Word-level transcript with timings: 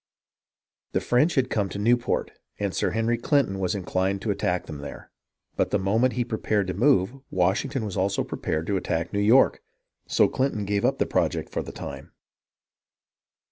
The 0.93 0.99
French 0.99 1.35
had 1.35 1.51
come 1.51 1.69
to 1.69 1.77
Newport, 1.77 2.31
and 2.57 2.73
Sir 2.73 2.89
Henry 2.89 3.19
Clinton 3.19 3.59
was 3.59 3.75
inclined 3.75 4.19
to 4.23 4.31
attack 4.31 4.65
them 4.65 4.79
there; 4.79 5.11
but 5.55 5.69
the 5.69 5.77
moment 5.77 6.13
he 6.13 6.25
prepared 6.25 6.65
to 6.69 6.73
move, 6.73 7.13
Washington 7.29 7.83
also 7.83 8.23
prepared 8.23 8.65
to 8.65 8.77
attack 8.77 9.13
New 9.13 9.19
York, 9.19 9.61
so 10.07 10.27
Clinton 10.27 10.65
gave 10.65 10.83
up 10.83 10.97
the 10.97 11.05
project 11.05 11.51
for 11.51 11.61
the 11.61 11.71
time. 11.71 12.13